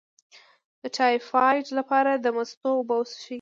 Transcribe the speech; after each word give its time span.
د 0.81 0.83
ټایفایډ 0.95 1.65
لپاره 1.77 2.11
د 2.15 2.25
مستو 2.35 2.69
اوبه 2.77 2.95
وڅښئ 2.97 3.29